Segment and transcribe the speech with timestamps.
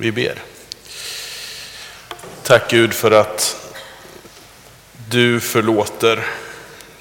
[0.00, 0.42] Vi ber.
[2.42, 3.56] Tack Gud för att
[5.10, 6.26] du förlåter.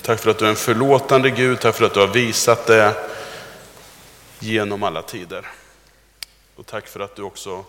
[0.02, 1.60] Tack för att du är en förlåtande Gud.
[1.60, 2.96] Tack för att du har visat det
[4.40, 5.48] genom alla tider.
[6.56, 7.66] Och tack för att du också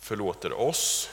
[0.00, 1.10] förlåter oss.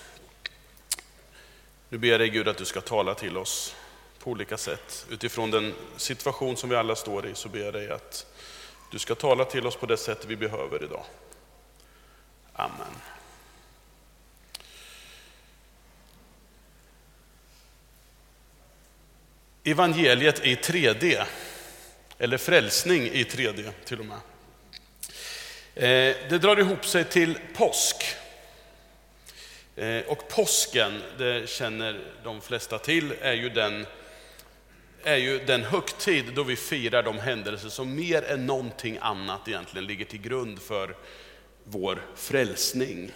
[1.90, 3.76] Nu ber jag dig Gud att du ska tala till oss
[4.20, 5.06] på olika sätt.
[5.10, 8.26] Utifrån den situation som vi alla står i så ber jag dig att
[8.92, 11.04] du ska tala till oss på det sätt vi behöver idag.
[12.54, 13.15] Amen.
[19.68, 21.24] Evangeliet i 3D,
[22.18, 24.18] eller frälsning i 3D till och med.
[25.76, 28.04] Eh, det drar ihop sig till påsk.
[29.76, 33.86] Eh, och påsken, det känner de flesta till, är ju den
[35.04, 39.88] är ju den högtid då vi firar de händelser som mer än någonting annat egentligen
[39.88, 40.96] ligger till grund för
[41.64, 43.12] vår frälsning.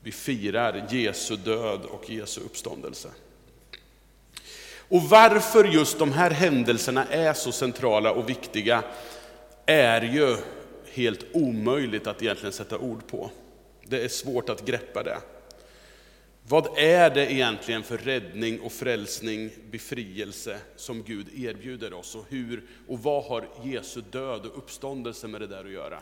[0.00, 3.08] Vi firar Jesu död och Jesu uppståndelse.
[4.88, 8.84] Och varför just de här händelserna är så centrala och viktiga
[9.66, 10.36] är ju
[10.92, 13.30] helt omöjligt att egentligen sätta ord på.
[13.86, 15.18] Det är svårt att greppa det.
[16.48, 22.14] Vad är det egentligen för räddning och frälsning, befrielse som Gud erbjuder oss?
[22.14, 25.98] Och, hur, och vad har Jesu död och uppståndelse med det där att göra?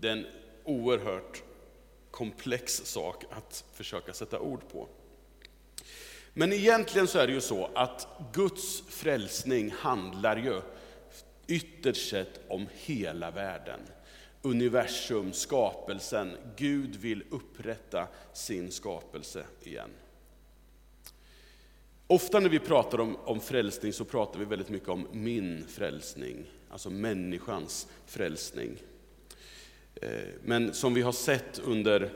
[0.00, 0.26] Det är en
[0.64, 1.42] oerhört
[2.10, 4.88] komplex sak att försöka sätta ord på.
[6.38, 10.60] Men egentligen så är det ju så att Guds frälsning handlar ju
[11.46, 13.80] ytterst sett om hela världen
[14.42, 16.36] universum, skapelsen.
[16.56, 19.90] Gud vill upprätta sin skapelse igen.
[22.06, 26.44] Ofta när vi pratar om, om frälsning så pratar vi väldigt mycket om min frälsning,
[26.70, 28.76] alltså människans frälsning.
[29.94, 30.10] Eh,
[30.44, 32.10] men som vi har sett under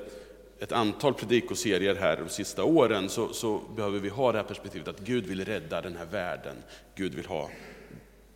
[0.63, 4.89] ett antal predikoserier här de sista åren så, så, behöver vi ha det här perspektivet
[4.89, 6.57] att Gud vill rädda den här världen.
[6.95, 7.51] Gud vill ha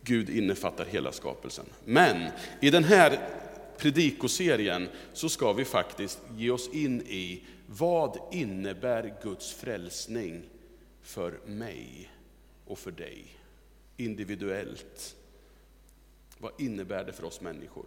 [0.01, 1.65] Gud innefattar hela skapelsen.
[1.85, 3.29] Men i den här
[3.77, 10.41] predikoserien så ska vi faktiskt ge oss in i vad innebär Guds frälsning
[11.01, 12.11] för mig
[12.65, 13.25] och för dig
[13.97, 15.15] individuellt.
[16.37, 17.85] Vad innebär det för oss människor?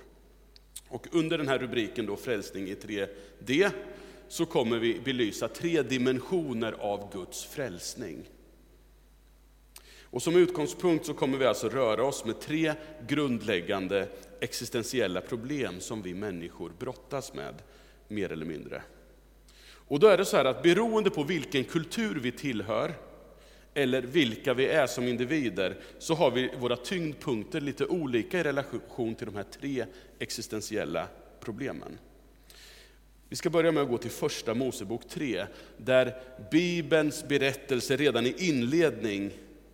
[0.89, 3.71] Och under den här rubriken då frälsning i 3D
[4.31, 8.29] så kommer vi belysa tre dimensioner av Guds frälsning.
[10.03, 12.73] Och som utgångspunkt så kommer vi alltså röra oss med tre
[13.07, 14.09] grundläggande
[14.41, 17.55] existentiella problem som vi människor brottas med,
[18.09, 18.83] mer eller mindre.
[19.73, 22.95] Och då är det så här att beroende på vilken kultur vi tillhör,
[23.75, 29.15] eller vilka vi är som individer, så har vi våra tyngdpunkter lite olika i relation
[29.15, 29.87] till de här tre
[30.19, 31.09] existentiella
[31.41, 31.99] problemen.
[33.31, 35.47] Vi ska börja med att gå till första Mosebok 3,
[35.77, 39.31] där Bibelns berättelse redan i inledning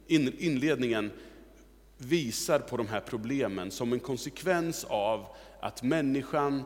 [0.07, 1.11] inledningen
[1.99, 5.27] visar på de här problemen som en konsekvens av
[5.61, 6.63] att människan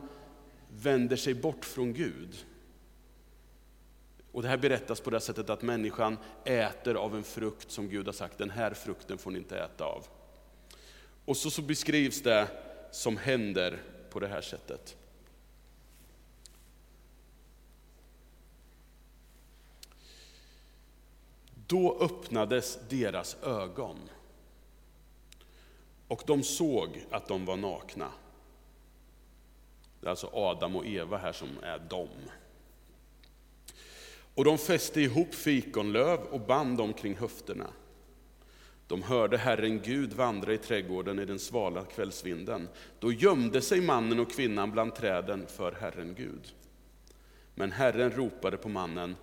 [0.69, 2.45] vänder sig bort från Gud.
[4.31, 8.05] Och Det här berättas på det sättet att människan äter av en frukt som Gud
[8.05, 10.07] har sagt, den här frukten får ni inte äta av.
[11.25, 12.47] Och så, så beskrivs det
[12.91, 14.97] som händer på det här sättet.
[21.71, 23.97] Då öppnades deras ögon
[26.07, 28.11] och de såg att de var nakna.
[29.99, 32.09] Det är alltså Adam och Eva här som är dem.
[34.35, 37.67] Och de fäste ihop fikonlöv och band dem kring höfterna.
[38.87, 42.67] De hörde Herren Gud vandra i trädgården i den svala kvällsvinden.
[42.99, 46.53] Då gömde sig mannen och kvinnan bland träden för Herren Gud.
[47.55, 49.15] Men Herren ropade på mannen,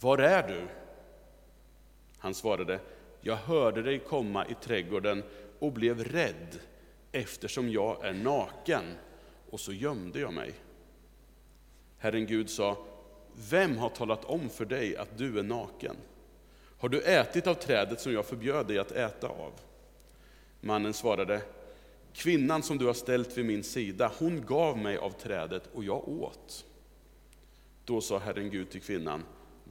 [0.00, 0.68] Var är du?
[2.24, 2.80] Han svarade,
[3.20, 5.22] jag hörde dig komma i trädgården
[5.58, 6.58] och blev rädd
[7.12, 8.82] eftersom jag är naken
[9.50, 10.52] och så gömde jag mig.
[11.98, 12.76] Herren Gud sa,
[13.50, 15.96] vem har talat om för dig att du är naken?
[16.78, 19.52] Har du ätit av trädet som jag förbjöd dig att äta av?
[20.60, 21.42] Mannen svarade,
[22.12, 26.08] kvinnan som du har ställt vid min sida, hon gav mig av trädet och jag
[26.08, 26.64] åt.
[27.84, 29.22] Då sa Herren Gud till kvinnan,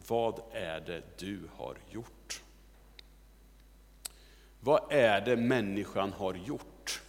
[0.07, 2.41] vad är det du har gjort?
[4.59, 7.01] Vad är det människan har gjort?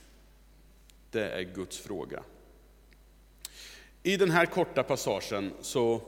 [1.10, 2.22] Det är Guds fråga.
[4.02, 6.00] I den här korta passagen så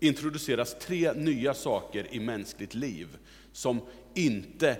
[0.00, 3.18] introduceras tre nya saker i mänskligt liv
[3.52, 3.80] som
[4.14, 4.76] inte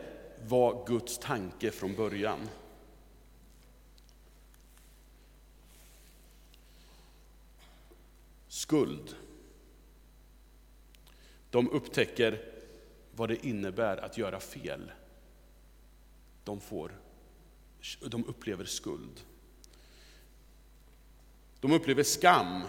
[0.47, 2.49] var Guds tanke från början.
[8.69, 9.15] skuld.
[11.59, 12.41] De upptäcker
[13.13, 14.93] vad det innebär att göra fel.
[16.45, 17.01] De, får,
[18.07, 19.21] de upplever skuld.
[21.61, 22.63] De upplever skam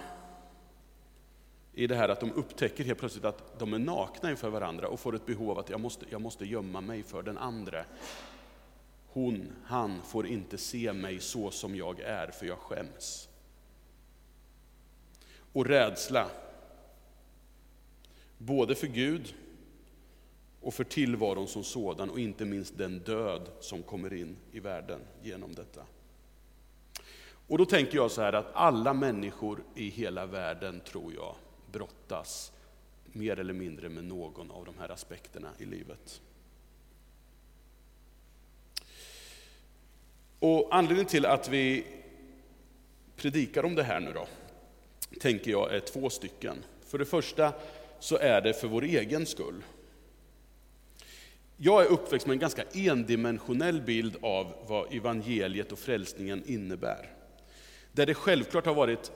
[1.74, 5.00] i det här att de upptäcker helt plötsligt att de är nakna inför varandra och
[5.00, 7.86] får ett behov av att jag måste, jag måste gömma mig för den andra.
[9.08, 13.30] Hon, han får inte se mig så som jag är för jag skäms.
[15.54, 16.30] Och rädsla,
[18.40, 19.34] både för Gud
[20.62, 25.00] och för tillvaron som sådan och inte minst den död som kommer in i världen
[25.24, 25.82] genom detta.
[27.48, 31.36] Och då tänker jag så här att alla människor i hela världen, tror jag,
[31.72, 32.52] brottas
[33.06, 36.22] mer eller mindre med någon av de här aspekterna i livet.
[40.40, 41.86] Och anledningen till att vi
[43.16, 44.28] predikar om det här nu då,
[45.20, 46.64] tänker jag är två stycken.
[46.86, 47.54] För det första
[48.00, 49.64] så är det för vår egen skull.
[51.58, 57.14] Jag är uppväxt med en ganska endimensionell bild av vad evangeliet och frälsningen innebär.
[57.92, 59.12] Där det självklart har varit,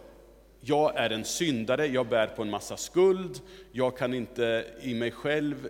[0.62, 3.42] jag är en syndare, jag bär på en massa skuld,
[3.72, 5.70] jag kan inte i mig själv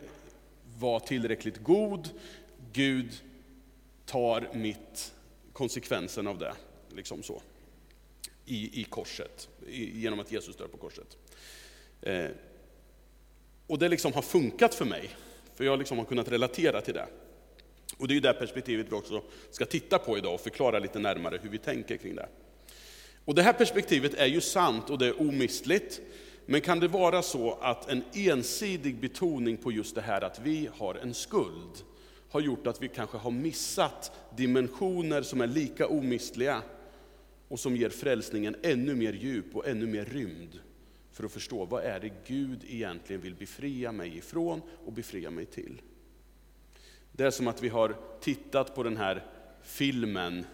[0.79, 2.09] vara tillräckligt god,
[2.71, 3.13] Gud
[4.05, 5.13] tar mitt,
[5.53, 6.53] konsekvensen av det,
[6.95, 7.41] liksom så,
[8.45, 11.17] i, i korset, i, genom att Jesus dör på korset.
[12.01, 12.27] Eh,
[13.67, 15.09] och det liksom har funkat för mig,
[15.55, 17.07] för jag liksom har kunnat relatera till det.
[17.97, 19.21] Och det är ju det perspektivet vi också
[19.51, 22.27] ska titta på idag och förklara lite närmare hur vi tänker kring det.
[23.25, 26.01] Och det här perspektivet är ju sant och det är omistligt.
[26.45, 30.69] Men kan det vara så att en ensidig betoning på just det här att vi
[30.77, 31.83] har en skuld,
[32.29, 36.61] har gjort att vi kanske har missat dimensioner som är lika omistliga
[37.47, 40.59] och som ger frälsningen ännu mer djup och ännu mer rymd
[41.13, 45.45] för att förstå vad är det Gud egentligen vill befria mig ifrån och befria mig
[45.45, 45.81] till.
[47.11, 49.25] Det är som att vi har tittat på den här
[49.61, 50.45] filmen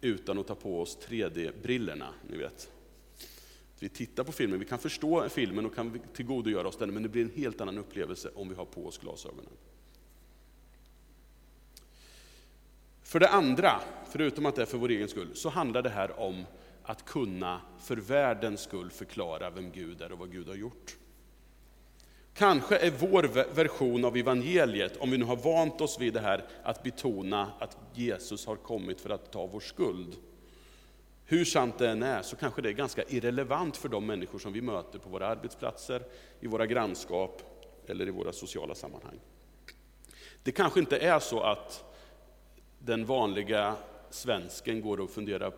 [0.00, 2.70] utan att ta på oss 3D-brillorna, ni vet.
[3.78, 7.08] Vi tittar på filmen, vi kan förstå filmen och kan tillgodogöra oss den, men det
[7.08, 9.52] blir en helt annan upplevelse om vi har på oss glasögonen.
[13.02, 13.80] För det andra,
[14.10, 16.44] förutom att det är för vår egen skull, så handlar det här om
[16.86, 20.96] att kunna för världens skull förklara vem Gud är och vad Gud har gjort.
[22.34, 23.22] Kanske är vår
[23.54, 27.76] version av evangeliet, om vi nu har vant oss vid det här, att betona att
[27.94, 30.16] Jesus har kommit för att ta vår skuld.
[31.24, 34.52] Hur sant det än är, så kanske det är ganska irrelevant för de människor som
[34.52, 36.02] vi möter på våra arbetsplatser,
[36.40, 37.42] i våra grannskap
[37.86, 39.20] eller i våra sociala sammanhang.
[40.42, 41.84] Det kanske inte är så att
[42.78, 43.76] den vanliga
[44.16, 45.52] svensken går och, funderar,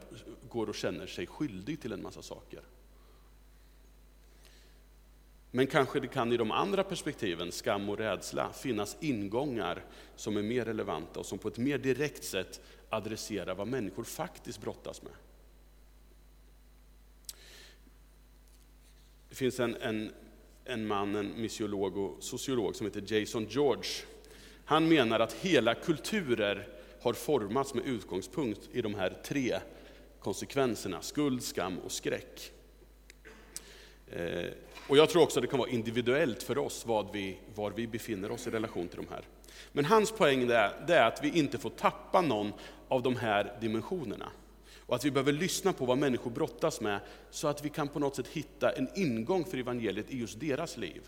[0.49, 2.63] går och känner sig skyldig till en massa saker.
[5.51, 9.85] Men kanske det kan i de andra perspektiven, skam och rädsla, finnas ingångar
[10.17, 14.61] som är mer relevanta och som på ett mer direkt sätt adresserar vad människor faktiskt
[14.61, 15.13] brottas med.
[19.29, 20.13] Det finns en, en,
[20.65, 23.91] en man, en missiolog och sociolog som heter Jason George.
[24.65, 29.59] Han menar att hela kulturer har formats med utgångspunkt i de här tre
[30.21, 32.53] konsekvenserna, skuld, skam och skräck.
[34.07, 34.47] Eh,
[34.89, 37.87] och jag tror också att det kan vara individuellt för oss vad vi, var vi
[37.87, 39.25] befinner oss i relation till de här.
[39.73, 42.53] Men hans poäng är, det är att vi inte får tappa någon
[42.89, 44.29] av de här dimensionerna.
[44.87, 47.01] Och att vi behöver lyssna på vad människor brottas med,
[47.31, 50.77] så att vi kan på något sätt hitta en ingång för evangeliet i just deras
[50.77, 51.03] liv.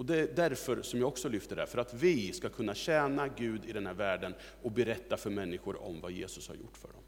[0.00, 2.74] Och det är därför som jag också lyfter det här, för att vi ska kunna
[2.74, 6.76] tjäna Gud i den här världen och berätta för människor om vad Jesus har gjort
[6.76, 7.02] för dem.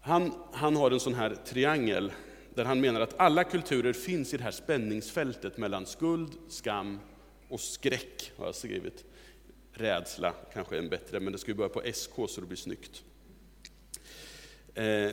[0.00, 2.12] Han, han har en sån här triangel
[2.54, 7.00] där han menar att alla kulturer finns i det här spänningsfältet mellan skuld, skam
[7.48, 9.04] och skräck, har jag skrivit.
[9.72, 12.56] Rädsla kanske är en bättre, men det ska ju börja på SK så det blir
[12.56, 13.02] snyggt.
[14.74, 15.10] Eh,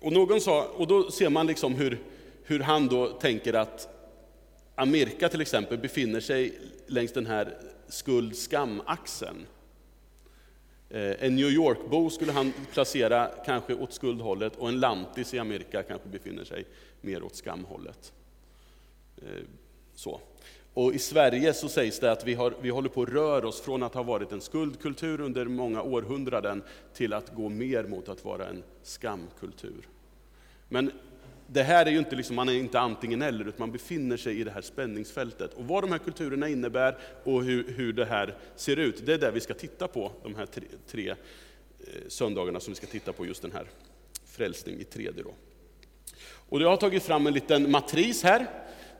[0.00, 1.98] och, någon sa, och då ser man liksom hur,
[2.44, 3.88] hur han då tänker att
[4.74, 7.56] Amerika till exempel befinner sig längs den här
[7.88, 9.46] skuld-skam-axeln.
[10.90, 15.82] Eh, en New York-bo skulle han placera kanske åt skuldhållet och en lantis i Amerika
[15.82, 16.64] kanske befinner sig
[17.00, 18.12] mer åt skamhållet.
[19.16, 19.44] Eh,
[19.94, 20.20] så.
[20.74, 23.60] Och I Sverige så sägs det att vi, har, vi håller på att röra oss
[23.60, 26.62] från att ha varit en skuldkultur under många århundraden
[26.94, 29.88] till att gå mer mot att vara en skamkultur.
[30.68, 30.90] Men
[31.46, 34.40] det här är ju inte, liksom, man är inte antingen eller, utan man befinner sig
[34.40, 35.54] i det här spänningsfältet.
[35.54, 39.18] Och vad de här kulturerna innebär och hur, hur det här ser ut, det är
[39.18, 41.16] det vi ska titta på de här tre, tre eh,
[42.08, 43.66] söndagarna som vi ska titta på just den här
[44.26, 45.22] frälsning i tredje.
[45.22, 45.30] Då.
[46.48, 48.46] Och jag har tagit fram en liten matris här.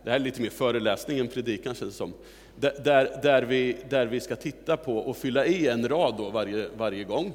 [0.05, 2.13] Det här är lite mer föreläsning än predikan känns det som.
[2.57, 6.69] Där, där, vi, där vi ska titta på och fylla i en rad då varje,
[6.77, 7.33] varje gång.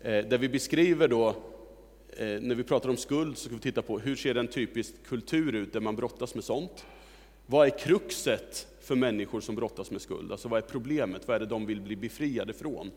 [0.00, 1.36] Eh, där vi beskriver då,
[2.18, 4.94] Eh, när vi pratar om skuld, så ska vi titta på hur ser en typisk
[5.06, 6.86] kultur ut där man brottas med sånt.
[7.46, 10.32] Vad är kruxet för människor som brottas med skuld?
[10.32, 11.28] Alltså vad är problemet?
[11.28, 12.90] Vad är det de vill bli befriade från?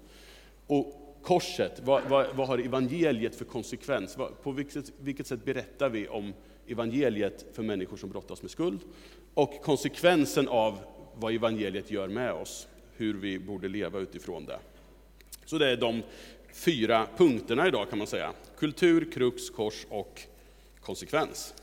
[0.68, 4.18] Och korset, vad, vad, vad har evangeliet för konsekvens?
[4.44, 6.34] På vilket, vilket sätt berättar vi om
[6.68, 8.80] evangeliet för människor som brottas med skuld?
[9.34, 10.78] Och konsekvensen av
[11.16, 14.60] vad evangeliet gör med oss, hur vi borde leva utifrån det.
[15.46, 16.02] Så det är de
[16.54, 18.34] fyra punkterna idag kan man säga.
[18.58, 20.22] Kultur, krux, kors och
[20.82, 21.54] konsekvens.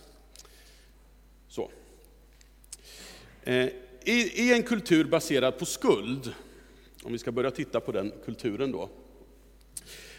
[1.49, 1.71] Så.
[3.42, 3.66] Eh,
[4.04, 6.35] I, I en kultur baserad på skuld,
[7.02, 8.90] om vi ska börja titta på den kulturen då,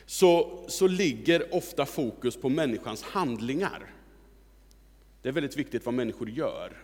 [0.05, 3.93] så, så ligger ofta fokus på människans handlingar.
[5.21, 6.83] Det är väldigt viktigt vad människor gör.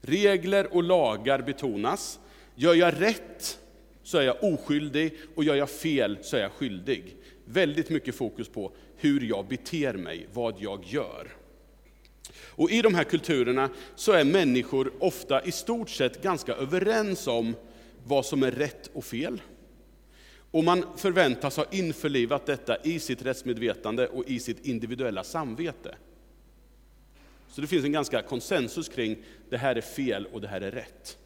[0.00, 2.18] Regler och lagar betonas.
[2.54, 3.58] Gör jag rätt
[4.10, 7.16] så är jag oskyldig och gör jag fel så är jag skyldig.
[7.44, 11.28] Väldigt mycket fokus på hur jag beter mig, vad jag gör.
[12.34, 17.54] Och I de här kulturerna så är människor ofta i stort sett ganska överens om
[18.04, 19.42] vad som är rätt och fel.
[20.50, 25.94] Och man förväntas ha införlivat detta i sitt rättsmedvetande och i sitt individuella samvete.
[27.48, 29.16] Så det finns en ganska konsensus kring
[29.50, 31.16] det här är fel och det här är rätt.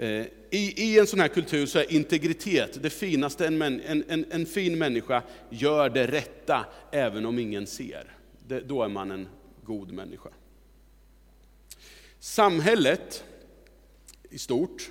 [0.00, 4.24] Eh, I, I en sån här kultur så är integritet det finaste en, en, en,
[4.30, 8.16] en fin människa gör det rätta även om ingen ser.
[8.46, 9.28] Det, då är man en
[9.64, 10.28] god människa.
[12.18, 13.24] Samhället
[14.30, 14.90] i stort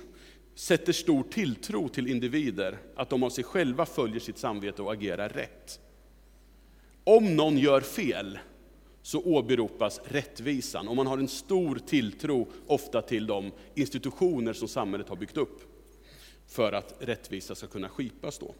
[0.54, 5.28] sätter stor tilltro till individer, att de av sig själva följer sitt samvete och agerar
[5.28, 5.80] rätt.
[7.04, 8.38] Om någon gör fel
[9.02, 15.08] så åberopas rättvisan och man har en stor tilltro ofta till de institutioner som samhället
[15.08, 15.60] har byggt upp
[16.46, 18.38] för att rättvisa ska kunna skipas.
[18.38, 18.54] Då.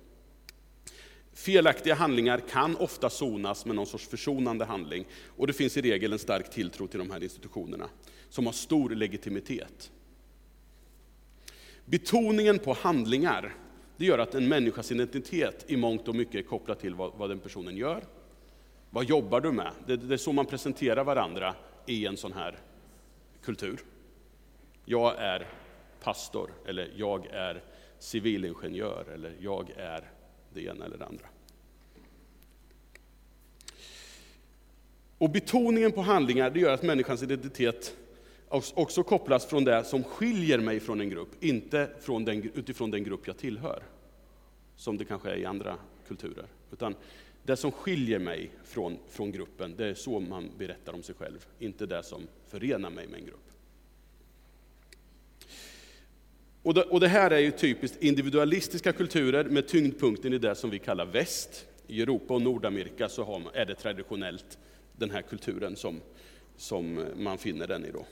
[1.32, 5.04] Felaktiga handlingar kan ofta sonas med någon sorts försonande handling
[5.36, 7.88] och det finns i regel en stark tilltro till de här institutionerna
[8.28, 9.90] som har stor legitimitet.
[11.84, 13.56] Betoningen på handlingar
[13.96, 17.30] det gör att en människas identitet i mångt och mycket är kopplad till vad, vad
[17.30, 18.04] den personen gör.
[18.90, 19.72] Vad jobbar du med?
[19.86, 21.54] Det, det är så man presenterar varandra
[21.86, 22.58] i en sån här
[23.42, 23.80] kultur.
[24.84, 25.46] Jag är
[26.02, 27.62] pastor, eller jag är
[27.98, 30.10] civilingenjör, eller jag är
[30.54, 31.26] det ena eller det andra.
[35.18, 37.96] Och betoningen på handlingar det gör att människans identitet
[38.48, 43.04] också kopplas från det som skiljer mig från en grupp, inte från den, utifrån den
[43.04, 43.82] grupp jag tillhör,
[44.76, 45.76] som det kanske är i andra
[46.08, 46.46] kulturer.
[46.72, 46.94] Utan
[47.50, 51.46] det som skiljer mig från, från gruppen, det är så man berättar om sig själv,
[51.58, 53.50] inte det som förenar mig med en grupp.
[56.62, 60.70] Och det, och det här är ju typiskt individualistiska kulturer med tyngdpunkten i det som
[60.70, 61.66] vi kallar väst.
[61.86, 64.58] I Europa och Nordamerika så har man, är det traditionellt
[64.92, 66.00] den här kulturen som,
[66.56, 67.90] som man finner den i.
[67.90, 68.06] Då.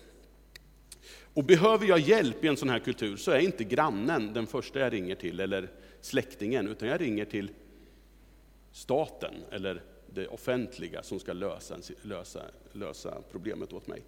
[1.34, 4.80] Och behöver jag hjälp i en sån här kultur så är inte grannen den första
[4.80, 5.68] jag ringer till, eller
[6.00, 7.50] släktingen, utan jag ringer till
[8.72, 9.82] staten eller
[10.14, 14.02] det offentliga som ska lösa, lösa, lösa problemet åt mig.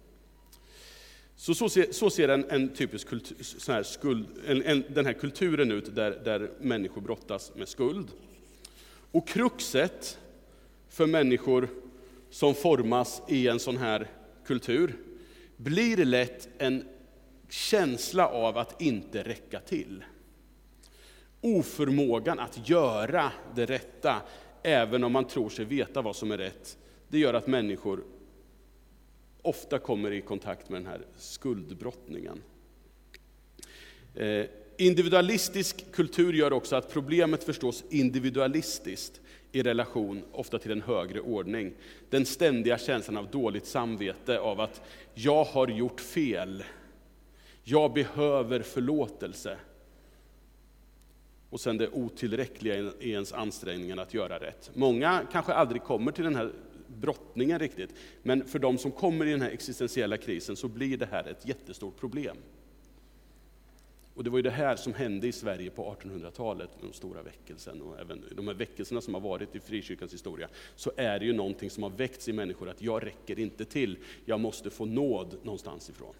[1.35, 5.05] Så, så, ser, så ser en, en typisk kultur, så här skuld, en, en, den
[5.05, 8.07] här kulturen ut där, där människor brottas med skuld.
[9.11, 10.19] Och kruxet
[10.89, 11.69] för människor
[12.29, 14.07] som formas i en sån här
[14.45, 14.97] kultur
[15.57, 16.87] blir lätt en
[17.49, 20.03] känsla av att inte räcka till.
[21.41, 24.21] Oförmågan att göra det rätta,
[24.63, 26.77] även om man tror sig veta vad som är rätt,
[27.07, 28.03] det gör att människor
[29.41, 32.41] ofta kommer i kontakt med den här skuldbrottningen.
[34.15, 34.45] Eh,
[34.77, 41.73] individualistisk kultur gör också att problemet förstås individualistiskt i relation ofta till en högre ordning.
[42.09, 44.81] Den ständiga känslan av dåligt samvete, av att
[45.13, 46.63] jag har gjort fel,
[47.63, 49.57] jag behöver förlåtelse.
[51.51, 54.71] Och sen det otillräckliga i ens ansträngningar att göra rätt.
[54.73, 56.51] Många kanske aldrig kommer till den här
[56.87, 57.89] brottningen riktigt,
[58.23, 61.47] men för de som kommer i den här existentiella krisen så blir det här ett
[61.47, 62.37] jättestort problem.
[64.13, 67.21] Och det var ju det här som hände i Sverige på 1800-talet, med den stora
[67.21, 71.25] väckelsen och även de här väckelserna som har varit i frikyrkans historia, så är det
[71.25, 74.85] ju någonting som har väckts i människor att jag räcker inte till, jag måste få
[74.85, 76.13] nåd någonstans ifrån.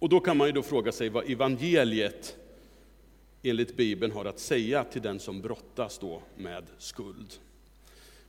[0.00, 2.36] Och då kan man ju då fråga sig vad evangeliet
[3.42, 7.34] enligt Bibeln har att säga till den som brottas då med skuld.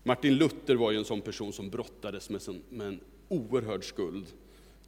[0.03, 4.25] Martin Luther var ju en sån person som brottades med, med en oerhörd skuld.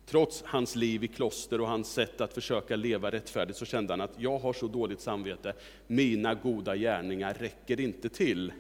[0.06, 4.02] Trots hans liv i kloster och hans sätt att försöka leva rättfärdigt så kände han
[4.02, 5.54] att jag har så dåligt samvete,
[5.88, 8.54] mina goda gärningar räcker inte till.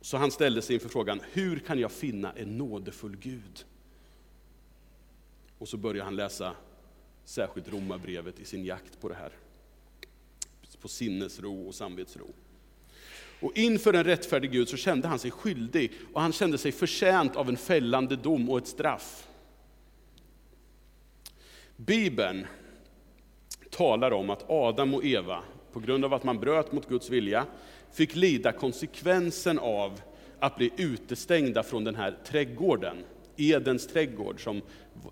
[0.00, 3.64] Så han ställde sig inför frågan, hur kan jag finna en nådefull Gud?
[5.58, 6.54] Och så började han läsa
[7.30, 9.32] särskilt Romarbrevet i sin jakt på det här.
[10.80, 12.26] På sinnesro och samvetsro.
[13.40, 17.36] Och inför en rättfärdig Gud så kände han sig skyldig och han kände sig förtjänt
[17.36, 19.28] av en fällande dom och ett straff.
[21.76, 22.46] Bibeln
[23.70, 27.46] talar om att Adam och Eva, på grund av att man bröt mot Guds vilja,
[27.92, 30.00] fick lida konsekvensen av
[30.38, 32.96] att bli utestängda från den här trädgården,
[33.36, 34.62] Edens trädgård, som,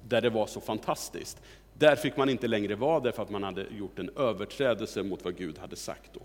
[0.08, 1.42] där det var så fantastiskt.
[1.78, 5.36] Där fick man inte längre vara därför att man hade gjort en överträdelse mot vad
[5.36, 6.20] Gud hade sagt då.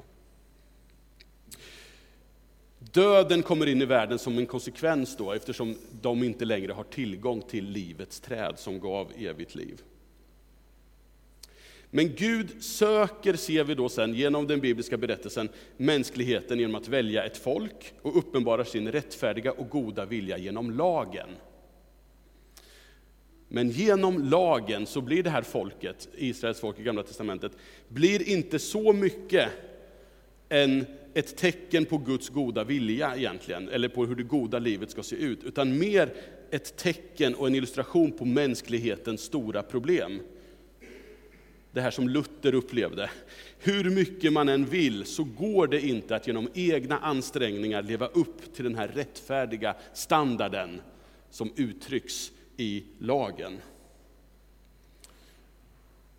[2.80, 7.42] Döden kommer in i världen som en konsekvens då, eftersom de inte längre har tillgång
[7.42, 9.82] till livets träd som gav evigt liv.
[11.90, 17.26] Men Gud söker, ser vi då sen genom den bibliska berättelsen, mänskligheten genom att välja
[17.26, 21.30] ett folk och uppenbara sin rättfärdiga och goda vilja genom lagen.
[23.56, 27.52] Men genom lagen så blir det här folket, Israels folk i Gamla Testamentet,
[27.88, 29.50] blir inte så mycket
[30.50, 35.04] en, ett tecken på Guds goda vilja egentligen, eller på hur det goda livet ska
[35.04, 36.14] se ut, utan mer
[36.52, 40.20] ett tecken och en illustration på mänsklighetens stora problem
[41.72, 43.10] det här som Luther upplevde.
[43.60, 48.56] Hur mycket man än vill så går det inte att genom egna ansträngningar leva upp
[48.56, 50.82] till den här rättfärdiga standarden
[51.30, 53.60] som uttrycks i lagen.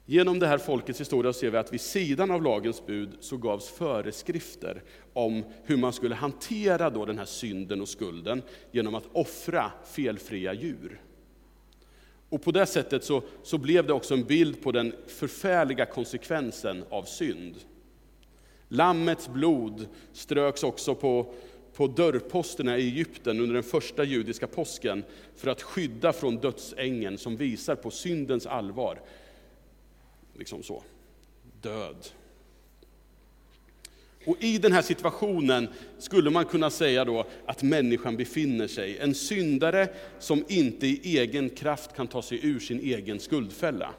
[0.07, 3.69] Genom det här folkets historia ser vi att vid sidan av lagens bud så gavs
[3.69, 8.42] föreskrifter om hur man skulle hantera då den här synden och skulden
[8.73, 11.01] genom att offra felfria djur.
[12.29, 16.85] Och på det sättet så, så blev det också en bild på den förfärliga konsekvensen
[16.90, 17.55] av synd.
[18.68, 21.35] Lammets blod ströks också på,
[21.75, 25.05] på dörrposterna i Egypten under den första judiska påsken
[25.37, 29.01] för att skydda från dödsängen som visar på syndens allvar.
[30.35, 30.83] Liksom så.
[31.61, 32.07] Död.
[34.27, 39.15] Och i den här situationen skulle man kunna säga då att människan befinner sig, en
[39.15, 43.95] syndare som inte i egen kraft kan ta sig ur sin egen skuldfälla.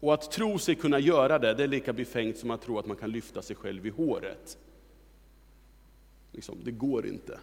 [0.00, 2.86] Och att tro sig kunna göra det, det är lika befängt som att tro att
[2.86, 4.58] man kan lyfta sig själv i håret.
[6.32, 7.38] Liksom, det går inte.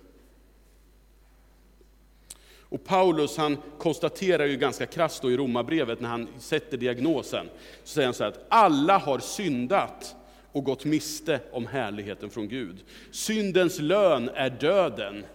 [2.73, 7.49] Och Paulus han konstaterar ju ganska krasst i Romarbrevet när han sätter diagnosen,
[7.83, 10.15] så säger han så här att alla har syndat
[10.51, 12.83] och gått miste om härligheten från Gud.
[13.11, 15.25] Syndens lön är döden.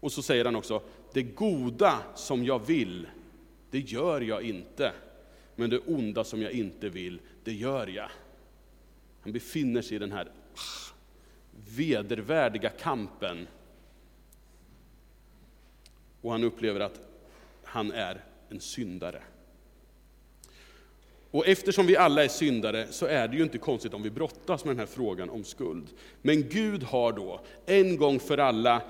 [0.00, 3.06] Och så säger han också, det goda som jag vill,
[3.70, 4.92] det gör jag inte.
[5.56, 8.08] Men det onda som jag inte vill, det gör jag.
[9.20, 10.30] Han befinner sig i den här
[11.76, 13.48] vedervärdiga kampen.
[16.20, 17.00] Och han upplever att
[17.64, 19.22] han är en syndare.
[21.30, 24.64] Och eftersom vi alla är syndare så är det ju inte konstigt om vi brottas
[24.64, 25.86] med den här frågan om skuld.
[26.22, 28.82] Men Gud har då en gång för alla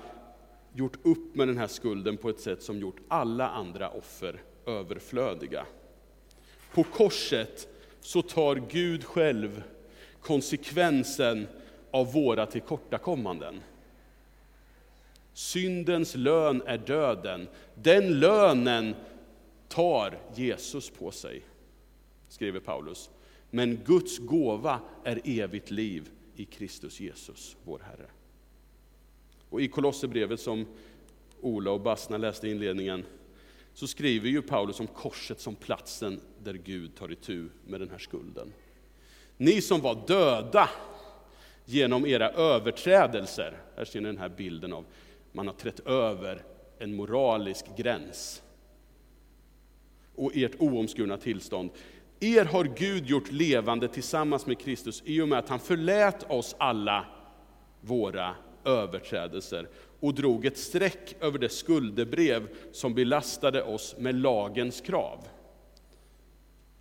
[0.73, 5.65] gjort upp med den här skulden på ett sätt som gjort alla andra offer överflödiga.
[6.73, 7.67] På korset
[8.01, 9.63] så tar Gud själv
[10.21, 11.47] konsekvensen
[11.93, 13.61] av våra tillkortakommanden.
[15.33, 17.47] Syndens lön är döden.
[17.75, 18.95] Den lönen
[19.67, 21.41] tar Jesus på sig
[22.33, 23.09] skriver Paulus.
[23.49, 28.09] Men Guds gåva är evigt liv i Kristus Jesus, vår Herre.
[29.49, 30.65] Och i Kolosserbrevet som
[31.41, 33.05] Ola och Basna läste i inledningen,
[33.73, 37.97] så skriver ju Paulus om korset som platsen där Gud tar itu med den här
[37.97, 38.53] skulden.
[39.37, 40.69] Ni som var döda
[41.65, 44.85] genom era överträdelser, här ser ni den här bilden av
[45.31, 46.43] man har trätt över
[46.79, 48.43] en moralisk gräns.
[50.15, 51.69] Och ert oomskurna tillstånd,
[52.19, 56.55] er har Gud gjort levande tillsammans med Kristus i och med att han förlät oss
[56.57, 57.05] alla
[57.81, 59.67] våra överträdelser
[59.99, 65.27] och drog ett streck över det skuldebrev som belastade oss med lagens krav.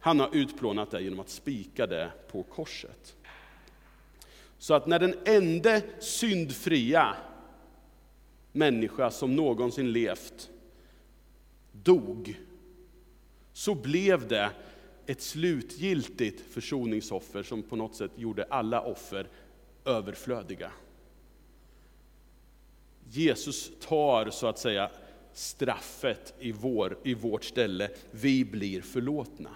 [0.00, 3.16] Han har utplånat det genom att spika det på korset.
[4.62, 7.16] Så att när den enda syndfria
[8.53, 10.51] människa som någonsin levt
[11.72, 12.40] dog,
[13.53, 14.51] så blev det
[15.07, 19.29] ett slutgiltigt försoningsoffer som på något sätt gjorde alla offer
[19.85, 20.72] överflödiga.
[23.11, 24.90] Jesus tar så att säga
[25.33, 27.90] straffet i, vår, i vårt ställe.
[28.11, 29.51] Vi blir förlåtna.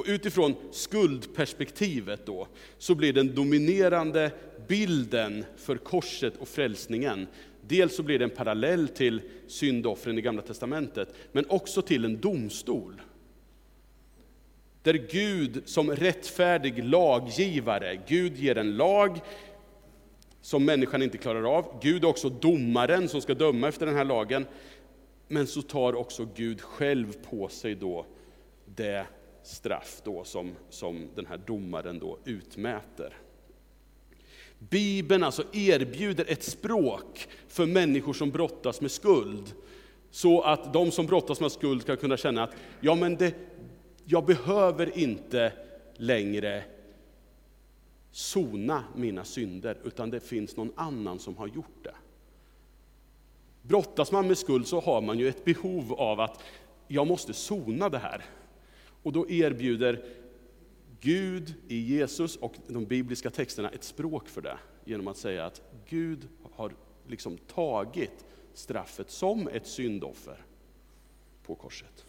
[0.00, 4.30] Och utifrån skuldperspektivet då, så blir den dominerande
[4.68, 7.26] bilden för korset och frälsningen,
[7.66, 12.20] dels så blir det en parallell till syndoffren i Gamla Testamentet, men också till en
[12.20, 13.02] domstol.
[14.82, 19.20] Där Gud som rättfärdig laggivare, Gud ger en lag
[20.40, 21.80] som människan inte klarar av.
[21.82, 24.46] Gud är också domaren som ska döma efter den här lagen.
[25.28, 28.06] Men så tar också Gud själv på sig då
[28.76, 29.06] det
[29.42, 33.16] straff då som, som den här domaren då utmäter.
[34.58, 39.54] Bibeln alltså erbjuder ett språk för människor som brottas med skuld.
[40.10, 43.34] Så att de som brottas med skuld ska kunna känna att ja, men det,
[44.04, 45.52] jag behöver inte
[45.96, 46.64] längre
[48.12, 51.94] sona mina synder, utan det finns någon annan som har gjort det.
[53.62, 56.42] Brottas man med skuld så har man ju ett behov av att
[56.88, 58.24] jag måste sona det här.
[59.02, 60.04] Och då erbjuder
[61.00, 65.62] Gud i Jesus och de bibliska texterna ett språk för det, genom att säga att
[65.88, 66.72] Gud har
[67.06, 70.44] liksom tagit straffet som ett syndoffer
[71.46, 72.04] på korset.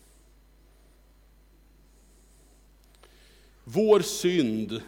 [3.64, 4.82] Vår synd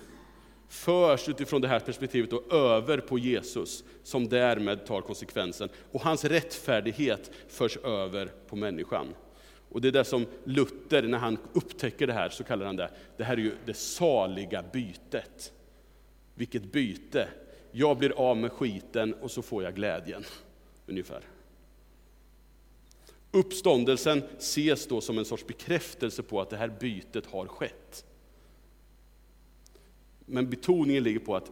[0.68, 5.70] förs utifrån det här perspektivet och över på Jesus, som därmed tar konsekvensen.
[5.92, 9.08] Och hans rättfärdighet förs över på människan.
[9.74, 12.92] Och det är det som Luther, när han upptäcker det här, så kallar han det,
[13.18, 15.54] det här är ju det saliga bytet.
[16.36, 17.28] Vilket byte!
[17.72, 20.24] Jag blir av med skiten och så får jag glädjen,
[20.88, 21.22] ungefär.
[23.32, 28.06] Uppståndelsen ses då som en sorts bekräftelse på att det här bytet har skett.
[30.26, 31.52] Men betoningen ligger på att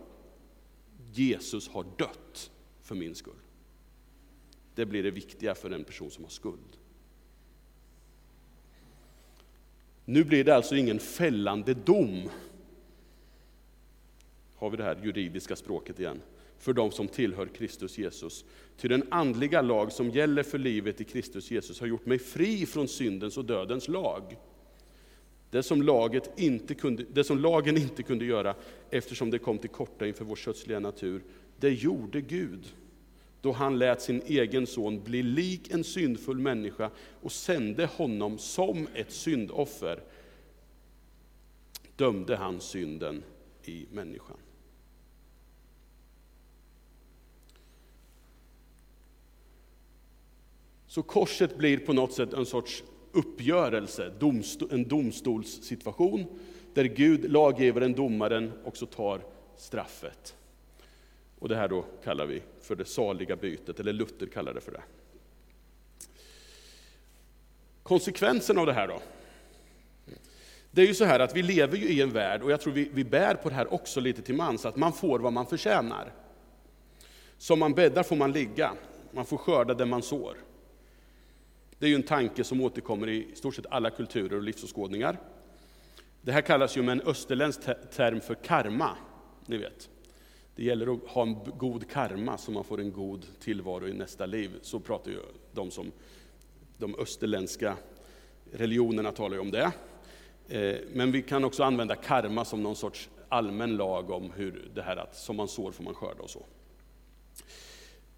[1.13, 3.33] Jesus har dött för min skull.
[4.75, 6.77] Det blir det viktiga för en person som har skuld.
[10.05, 12.29] Nu blir det alltså ingen fällande dom.
[14.55, 16.21] Har vi det här juridiska språket igen.
[16.57, 18.45] För de som tillhör Kristus Jesus.
[18.77, 22.65] Ty den andliga lag som gäller för livet i Kristus Jesus har gjort mig fri
[22.65, 24.37] från syndens och dödens lag.
[25.49, 28.55] Det som, laget inte kunde, det som lagen inte kunde göra
[28.89, 31.23] eftersom det kom till korta inför vår kötsliga natur,
[31.59, 32.73] det gjorde Gud
[33.41, 38.87] då han lät sin egen son bli lik en syndfull människa och sände honom som
[38.93, 40.03] ett syndoffer,
[41.95, 43.23] dömde han synden
[43.63, 44.37] i människan.
[50.87, 54.13] Så korset blir på något sätt en sorts uppgörelse,
[54.71, 56.25] en domstolssituation,
[56.73, 59.21] där Gud, laggivaren, domaren, också tar
[59.57, 60.35] straffet.
[61.41, 64.71] Och det här då kallar vi för det saliga bytet, eller Luther kallar det för
[64.71, 64.81] det.
[67.83, 69.01] Konsekvensen av det här då?
[70.71, 72.73] Det är ju så här att vi lever ju i en värld, och jag tror
[72.73, 75.45] vi, vi bär på det här också lite till mans, att man får vad man
[75.45, 76.13] förtjänar.
[77.37, 78.73] Som man bäddar får man ligga,
[79.11, 80.37] man får skörda det man sår.
[81.79, 85.19] Det är ju en tanke som återkommer i stort sett alla kulturer och livsåskådningar.
[86.21, 87.61] Det här kallas ju med en österländsk
[87.95, 88.97] term för karma,
[89.45, 89.89] ni vet.
[90.55, 94.25] Det gäller att ha en god karma så man får en god tillvaro i nästa
[94.25, 94.51] liv.
[94.61, 95.19] Så pratar ju
[95.51, 95.91] de som
[96.77, 97.77] de österländska
[98.51, 99.71] religionerna talar om det.
[100.47, 104.81] Eh, men vi kan också använda karma som någon sorts allmän lag om hur det
[104.81, 106.45] här att som man sår får man skörda och så.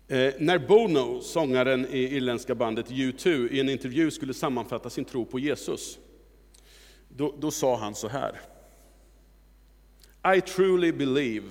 [0.07, 5.25] Eh, när Bono, sångaren i irländska bandet U2, i en intervju skulle sammanfatta sin tro
[5.25, 5.99] på Jesus,
[7.09, 8.39] då, då sa han så här.
[10.35, 11.47] I truly believe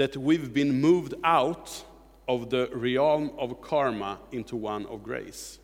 [0.00, 1.84] that we've been moved out
[2.26, 5.58] of the realm of karma into one of grace.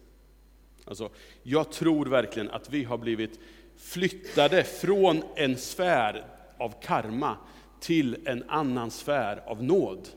[0.85, 1.11] Alltså,
[1.43, 3.41] jag tror verkligen att vi har blivit
[3.77, 6.27] flyttade från en sfär
[6.59, 7.37] av karma
[7.81, 10.09] till en annan sfär av nåd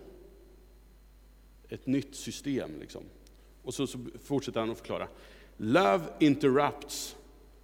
[1.69, 2.71] ett nytt system.
[2.79, 3.03] Liksom.
[3.63, 5.07] Och så, så fortsätter han att förklara.
[5.57, 7.15] Love interrupts,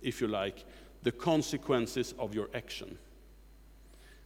[0.02, 0.58] if you like,
[1.04, 2.98] the consequences of your action.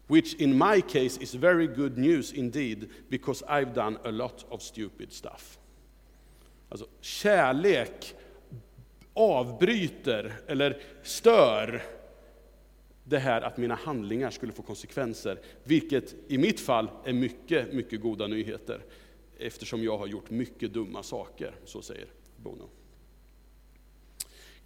[0.10, 4.62] Which in my case is very good news indeed, because I've done a lot of
[4.62, 5.60] stupid stuff.
[6.70, 8.16] Alltså, kärlek
[9.14, 11.84] avbryter eller stör
[13.04, 18.02] det här att mina handlingar skulle få konsekvenser, vilket i mitt fall är mycket, mycket
[18.02, 18.82] goda nyheter
[19.38, 22.70] eftersom jag har gjort mycket dumma saker, så säger Bono.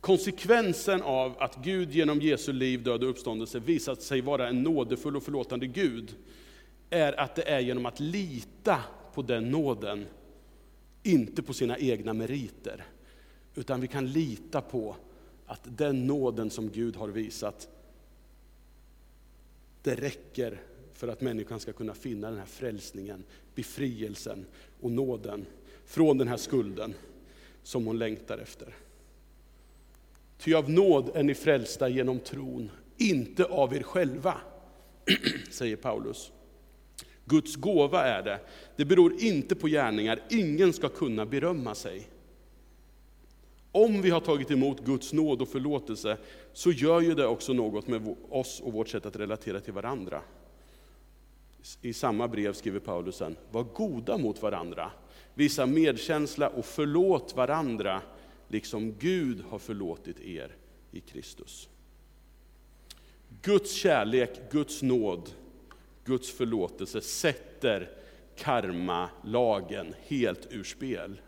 [0.03, 5.15] Konsekvensen av att Gud genom Jesu liv, död och uppståndelse visat sig vara en nådefull
[5.15, 6.15] och förlåtande Gud,
[6.89, 8.79] är att det är genom att lita
[9.13, 10.05] på den nåden,
[11.03, 12.85] inte på sina egna meriter,
[13.55, 14.95] utan vi kan lita på
[15.45, 17.67] att den nåden som Gud har visat,
[19.81, 20.61] det räcker
[20.93, 23.23] för att människan ska kunna finna den här frälsningen,
[23.55, 24.45] befrielsen
[24.81, 25.45] och nåden
[25.85, 26.93] från den här skulden
[27.63, 28.75] som hon längtar efter.
[30.43, 34.37] Ty av nåd är ni frälsta genom tron, inte av er själva,
[35.51, 36.31] säger Paulus.
[37.25, 38.39] Guds gåva är det,
[38.75, 42.07] det beror inte på gärningar, ingen ska kunna berömma sig.
[43.71, 46.17] Om vi har tagit emot Guds nåd och förlåtelse,
[46.53, 50.21] så gör ju det också något med oss och vårt sätt att relatera till varandra.
[51.81, 54.91] I samma brev skriver Paulus sen, var goda mot varandra,
[55.33, 58.01] visa medkänsla och förlåt varandra,
[58.53, 60.55] liksom Gud har förlåtit er
[60.91, 61.69] i Kristus.
[63.41, 65.29] Guds kärlek, Guds nåd,
[66.05, 67.89] Guds förlåtelse sätter
[68.35, 71.21] karmalagen helt ur spel.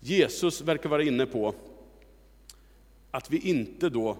[0.00, 1.54] Jesus verkar vara inne på
[3.10, 4.16] att vi inte då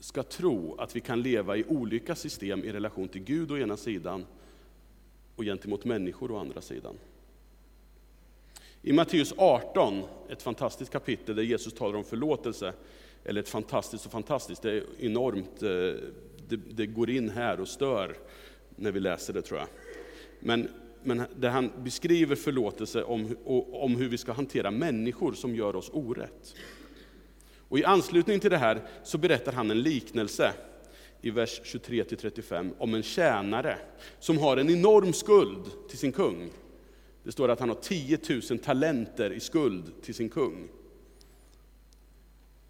[0.00, 3.76] ska tro att vi kan leva i olika system i relation till Gud å ena
[3.76, 4.26] sidan
[5.36, 6.96] och gentemot människor å andra sidan.
[8.88, 12.72] I Matteus 18, ett fantastiskt kapitel där Jesus talar om förlåtelse,
[13.24, 15.68] eller ett fantastiskt och fantastiskt, det är enormt, eh,
[16.48, 18.16] det, det går in här och stör
[18.76, 19.68] när vi läser det tror jag.
[20.40, 20.68] Men,
[21.02, 23.36] men där han beskriver förlåtelse om,
[23.72, 26.54] om hur vi ska hantera människor som gör oss orätt.
[27.68, 30.52] Och I anslutning till det här så berättar han en liknelse
[31.20, 33.78] i vers 23-35 om en tjänare
[34.18, 36.50] som har en enorm skuld till sin kung.
[37.28, 38.18] Det står att han har 10
[38.50, 40.68] 000 talenter i skuld till sin kung.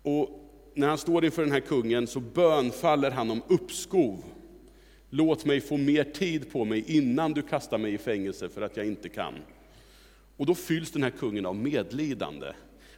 [0.02, 4.24] Och när han står inför den här kungen så bönfaller han om uppskov.
[5.10, 8.76] Låt mig få mer tid på mig innan du kastar mig i fängelse för att
[8.76, 9.34] jag inte kan.
[10.36, 12.52] Och då fylls den här kungen av medlidande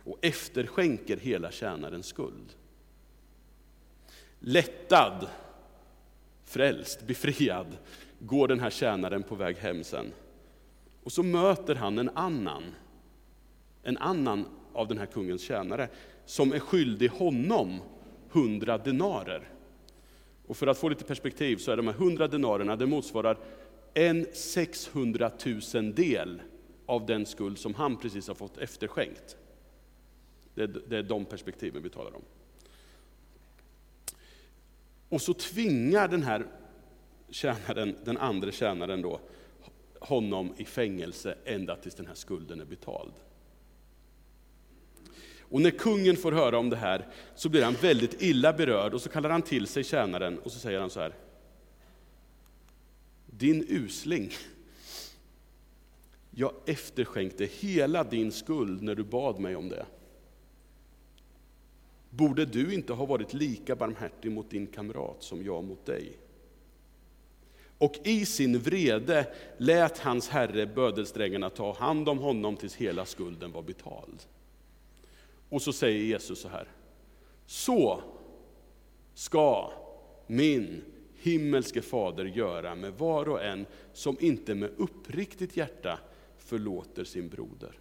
[0.04, 2.52] och efterskänker hela tjänarens skuld.
[4.38, 5.28] Lättad,
[6.44, 7.76] frälst, befriad
[8.18, 10.12] går den här tjänaren på väg hem sen.
[11.04, 12.62] Och så möter han en annan,
[13.82, 15.88] en annan av den här kungens tjänare,
[16.24, 17.80] som är skyldig honom
[18.28, 19.48] hundra denarer.
[20.46, 23.38] Och för att få lite perspektiv så är de här hundra denarerna, det motsvarar
[23.94, 26.42] en sexhundratusen del
[26.86, 29.36] av den skuld som han precis har fått efterskänkt.
[30.54, 32.22] Det är, det är de perspektiven vi talar om.
[35.08, 36.46] Och så tvingar den här
[37.28, 39.20] tjänaren, den andra tjänaren då,
[40.00, 43.12] honom i fängelse ända tills den här skulden är betald.
[45.40, 49.02] Och när kungen får höra om det här så blir han väldigt illa berörd och
[49.02, 51.14] så kallar han till sig tjänaren och så säger han så här.
[53.26, 54.30] Din usling,
[56.30, 59.86] jag efterskänkte hela din skuld när du bad mig om det.
[62.10, 66.12] Borde du inte ha varit lika barmhärtig mot din kamrat som jag mot dig?
[67.80, 73.52] Och i sin vrede lät hans herre bödelsträngarna ta hand om honom tills hela skulden
[73.52, 74.22] var betald.
[75.48, 76.68] Och så säger Jesus så här.
[77.46, 78.02] Så
[79.14, 79.72] ska
[80.26, 80.82] min
[81.20, 85.98] himmelske fader göra med var och en som inte med uppriktigt hjärta
[86.38, 87.72] förlåter sin broder.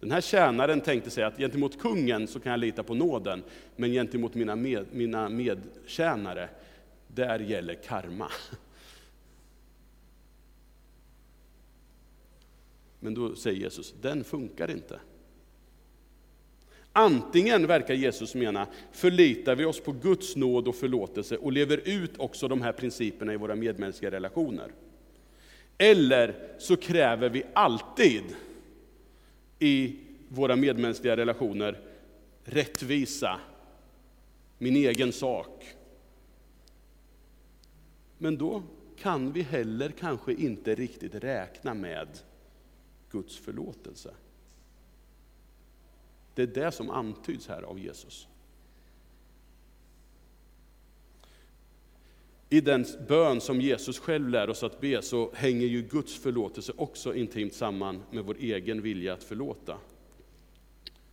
[0.00, 3.42] Den här tjänaren tänkte sig att gentemot kungen så kan jag lita på nåden,
[3.76, 6.48] men gentemot mina, med, mina medtjänare,
[7.14, 8.30] där gäller karma.
[13.00, 15.00] Men då säger Jesus, den funkar inte.
[16.92, 22.18] Antingen, verkar Jesus mena, förlitar vi oss på Guds nåd och förlåtelse och lever ut
[22.18, 24.72] också de här principerna i våra medmänskliga relationer.
[25.78, 28.22] Eller så kräver vi alltid
[29.58, 29.96] i
[30.28, 31.80] våra medmänskliga relationer
[32.44, 33.40] rättvisa,
[34.58, 35.64] min egen sak.
[38.22, 38.62] Men då
[38.96, 42.08] kan vi heller kanske inte riktigt räkna med
[43.10, 44.14] Guds förlåtelse.
[46.34, 48.28] Det är det som antyds här av Jesus.
[52.50, 56.72] I den bön som Jesus själv lär oss att be så hänger ju Guds förlåtelse
[56.76, 59.78] också intimt samman med vår egen vilja att förlåta.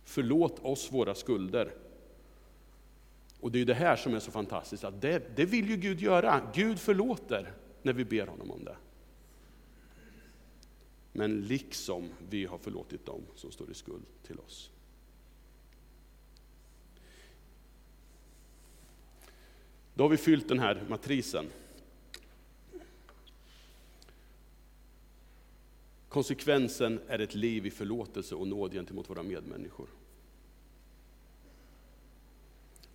[0.04, 1.72] Förlåt oss våra skulder.
[3.40, 6.00] Och det är det här som är så fantastiskt, att det, det vill ju Gud
[6.00, 6.50] göra.
[6.54, 8.76] Gud förlåter när vi ber honom om det.
[11.12, 14.70] Men liksom vi har förlåtit dem som står i skuld till oss.
[19.94, 21.46] Då har vi fyllt den här matrisen.
[26.08, 29.88] Konsekvensen är ett liv i förlåtelse och nåd gentemot våra medmänniskor.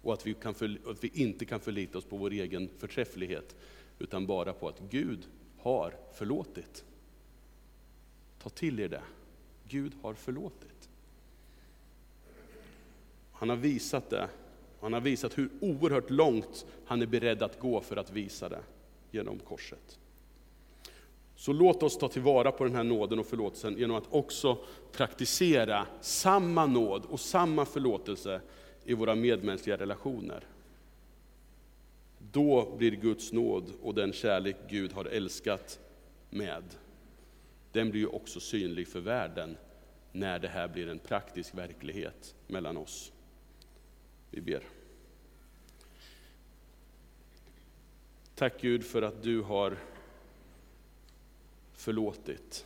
[0.06, 3.56] Och att vi, kan för, att vi inte kan förlita oss på vår egen förträfflighet,
[4.00, 6.86] utan bara på att Gud har förlåtit.
[8.44, 9.02] Ta till er det.
[9.68, 10.90] Gud har förlåtit.
[13.32, 14.30] Han har visat det.
[14.82, 18.62] Han har visat hur oerhört långt han är beredd att gå för att visa det
[19.12, 20.00] genom korset.
[21.36, 24.58] Så låt oss ta tillvara på den här nåden och förlåtelsen genom att också
[24.92, 28.42] praktisera samma nåd och samma förlåtelse
[28.86, 30.44] i våra medmänskliga relationer.
[32.32, 35.80] Då blir Guds nåd och den kärlek Gud har älskat
[36.30, 36.64] med,
[37.72, 39.58] den blir ju också synlig för världen
[40.12, 43.12] när det här blir en praktisk verklighet mellan oss.
[44.32, 44.64] Vi ber.
[48.36, 49.78] Tack Gud för att du har
[51.74, 52.66] förlåtit.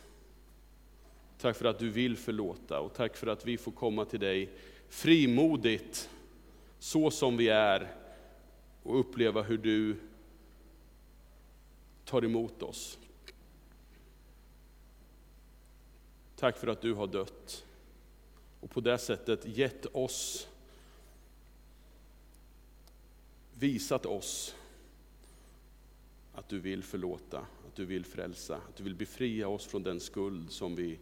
[1.38, 4.50] Tack för att du vill förlåta och tack för att vi får komma till dig
[4.90, 6.10] frimodigt,
[6.78, 7.94] så som vi är,
[8.82, 9.96] och uppleva hur du
[12.04, 12.98] tar emot oss.
[16.36, 17.64] Tack för att du har dött
[18.60, 20.48] och på det sättet gett oss,
[23.54, 24.56] visat oss
[26.34, 30.00] att du vill förlåta, att du vill frälsa, att du vill befria oss från den
[30.00, 30.98] skuld som vi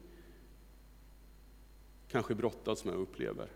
[2.09, 3.48] kanske brottas med och upplever.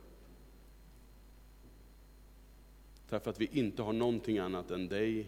[3.13, 5.27] Därför att vi inte har någonting annat än dig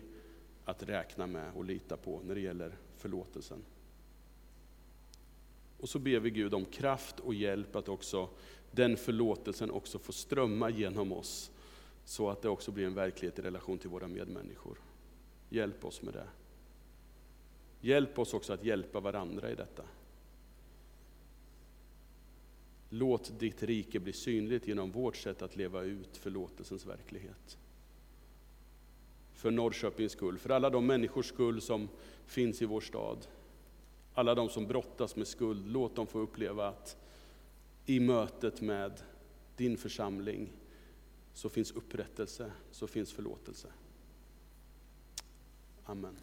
[0.65, 3.59] att räkna med och lita på när det gäller förlåtelsen.
[5.79, 8.29] Och så ber vi Gud om kraft och hjälp att också
[8.71, 11.51] den förlåtelsen också får strömma genom oss,
[12.05, 14.79] så att det också blir en verklighet i relation till våra medmänniskor.
[15.51, 16.29] Hjälp oss med det.
[17.81, 19.83] Hjälp oss också att hjälpa varandra i detta.
[22.91, 27.59] Låt ditt rike bli synligt genom vårt sätt att leva ut förlåtelsens verklighet.
[29.35, 31.89] För Norrköpings skull, för alla de människors skull som
[32.27, 33.27] finns i vår stad.
[34.15, 36.97] Alla de som brottas med skuld, låt dem få uppleva att
[37.87, 39.03] i mötet med
[39.57, 40.53] din församling
[41.33, 43.69] så finns upprättelse, så finns förlåtelse.
[45.85, 46.17] Amen.